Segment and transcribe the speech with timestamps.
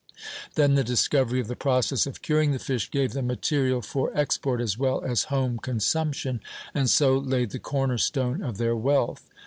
[0.55, 4.59] Then the discovery of the process of curing the fish gave them material for export
[4.59, 6.41] as well as home consumption,
[6.73, 9.27] and so laid the corner stone of their wealth.